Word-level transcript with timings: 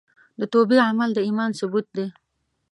د 0.39 0.41
توبې 0.53 0.77
عمل 0.87 1.09
د 1.13 1.19
ایمان 1.27 1.51
ثبوت 1.59 1.87
دی. 1.97 2.07